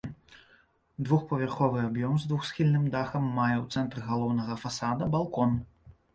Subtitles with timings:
[1.09, 5.49] Двухпавярховы аб'ём з двухсхільным дахам мае ў цэнтры галоўнага фасада балкон.